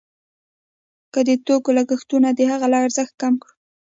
که 1.13 1.19
د 1.27 1.29
توکو 1.45 1.69
لګښتونه 1.77 2.29
د 2.33 2.39
هغه 2.51 2.67
له 2.71 2.77
ارزښت 2.85 3.13
کم 3.21 3.33
کړو 3.41 3.53